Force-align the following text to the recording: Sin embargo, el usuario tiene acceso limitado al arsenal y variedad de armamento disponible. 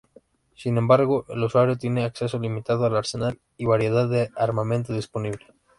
Sin 0.55 0.79
embargo, 0.79 1.27
el 1.29 1.43
usuario 1.43 1.77
tiene 1.77 2.03
acceso 2.03 2.39
limitado 2.39 2.85
al 2.85 2.95
arsenal 2.97 3.39
y 3.55 3.65
variedad 3.65 4.09
de 4.09 4.31
armamento 4.35 4.93
disponible. 4.93 5.45